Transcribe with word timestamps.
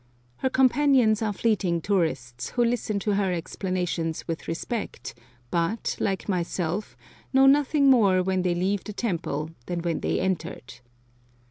Her 0.37 0.49
companions 0.49 1.21
are 1.21 1.31
fleeting 1.31 1.79
tourists, 1.81 2.49
who 2.49 2.65
listen 2.65 2.97
to 3.01 3.13
her 3.13 3.31
explanations 3.31 4.27
with 4.27 4.47
respect, 4.47 5.13
but, 5.51 5.95
like 5.99 6.27
myself, 6.27 6.97
know 7.33 7.45
nothing 7.45 7.87
more 7.87 8.23
when 8.23 8.41
they 8.41 8.55
leave 8.55 8.83
the 8.83 8.93
temple 8.93 9.51
than 9.67 9.81
when 9.81 9.99
they 9.99 10.19
entered. 10.19 10.79